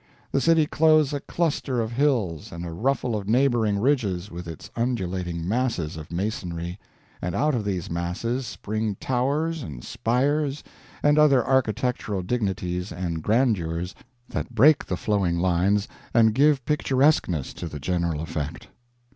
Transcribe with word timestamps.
The 0.31 0.41
city 0.41 0.65
clothes 0.65 1.13
a 1.13 1.19
cluster 1.19 1.79
of 1.79 1.91
hills 1.91 2.51
and 2.51 2.65
a 2.65 2.71
ruffle 2.73 3.15
of 3.15 3.29
neighboring 3.29 3.77
ridges 3.77 4.31
with 4.31 4.47
its 4.47 4.71
undulating 4.75 5.47
masses 5.47 5.95
of 5.95 6.11
masonry, 6.11 6.79
and 7.21 7.35
out 7.35 7.53
of 7.53 7.63
these 7.65 7.87
masses 7.91 8.47
spring 8.47 8.97
towers 8.99 9.61
and 9.61 9.83
spires 9.83 10.63
and 11.03 11.19
other 11.19 11.45
architectural 11.45 12.23
dignities 12.23 12.91
and 12.91 13.21
grandeurs 13.21 13.93
that 14.27 14.55
break 14.55 14.83
the 14.85 14.97
flowing 14.97 15.37
lines 15.37 15.87
and 16.15 16.33
give 16.33 16.65
picturesqueness 16.65 17.53
to 17.53 17.67
the 17.67 17.79
general 17.79 18.21
effect. 18.23 18.69